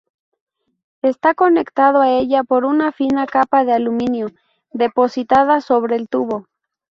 Está 1.03 1.35
conectado 1.35 2.01
a 2.01 2.09
ella 2.09 2.43
por 2.43 2.65
una 2.65 2.91
fina 2.91 3.27
capa 3.27 3.63
de 3.65 3.73
aluminio 3.73 4.29
depositada 4.73 5.61
sobre 5.61 5.95
el 5.95 6.07
tubo. 6.09 6.47